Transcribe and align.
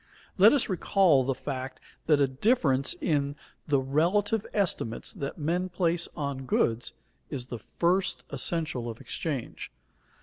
_Let 0.39 0.51
us 0.51 0.67
recall 0.67 1.23
the 1.23 1.35
fact 1.35 1.79
that 2.07 2.19
a 2.19 2.27
difference 2.27 2.95
in 3.01 3.35
the 3.67 3.79
relative 3.79 4.47
estimates 4.51 5.13
that 5.13 5.37
men 5.37 5.69
place 5.69 6.07
on 6.15 6.47
goods 6.47 6.93
is 7.29 7.45
the 7.53 7.59
first 7.59 8.23
essential 8.31 8.89
of 8.89 8.99
exchange. 8.99 9.71